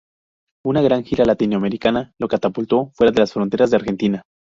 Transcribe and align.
Una 0.65 0.81
gran 0.81 1.03
gira 1.03 1.25
latinoamericana 1.27 2.11
lo 2.19 2.27
catapultó 2.27 2.89
fuera 2.95 3.11
de 3.11 3.19
las 3.19 3.33
fronteras 3.33 3.69
de 3.69 3.75
Argentina. 3.77 4.21